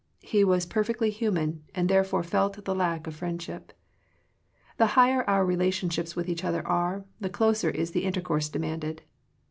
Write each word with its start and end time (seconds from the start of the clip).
He 0.23 0.43
was 0.43 0.65
perfectly 0.65 1.11
hu 1.11 1.29
man, 1.29 1.61
and 1.75 1.87
therefore 1.87 2.23
felt 2.23 2.65
the 2.65 2.73
lack 2.73 3.05
of 3.05 3.15
friendship. 3.15 3.71
The 4.77 4.87
higher 4.97 5.23
our 5.29 5.45
relation 5.45 5.91
ships 5.91 6.15
with 6.15 6.27
each 6.27 6.43
other 6.43 6.67
are, 6.67 7.05
the 7.19 7.29
closer 7.29 7.69
is 7.69 7.91
the 7.91 8.05
intercourse 8.05 8.49
demanded. 8.49 9.03